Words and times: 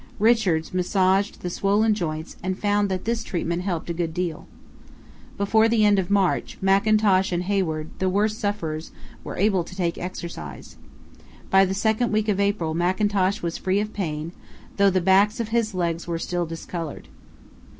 Richards 0.17 0.73
massaged 0.73 1.41
the 1.41 1.49
swollen 1.51 1.93
joints 1.93 2.35
and 2.41 2.57
found 2.57 2.89
that 2.89 3.05
this 3.05 3.23
treatment 3.23 3.61
helped 3.61 3.87
a 3.87 3.93
good 3.93 4.15
deal. 4.15 4.47
Before 5.37 5.69
the 5.69 5.85
end 5.85 5.99
of 5.99 6.09
March 6.09 6.57
Mackintosh 6.59 7.31
and 7.31 7.43
Hayward, 7.43 7.91
the 7.99 8.09
worst 8.09 8.39
sufferers, 8.39 8.91
were 9.23 9.37
able 9.37 9.63
to 9.63 9.75
take 9.75 9.99
exercise. 9.99 10.75
By 11.51 11.65
the 11.65 11.75
second 11.75 12.11
week 12.11 12.29
of 12.29 12.39
April 12.39 12.73
Mackintosh 12.73 13.43
was 13.43 13.59
free 13.59 13.79
of 13.79 13.93
pain, 13.93 14.31
though 14.77 14.89
the 14.89 15.01
backs 15.01 15.39
of 15.39 15.49
his 15.49 15.75
legs 15.75 16.07
were 16.07 16.17
still 16.17 16.47
discoloured. 16.47 17.07